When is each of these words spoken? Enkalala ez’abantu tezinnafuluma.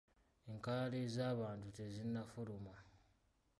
Enkalala 0.51 0.97
ez’abantu 1.07 1.67
tezinnafuluma. 1.77 2.75